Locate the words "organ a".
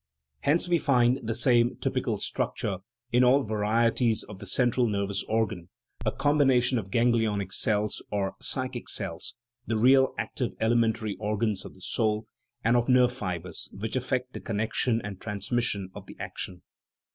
5.27-6.11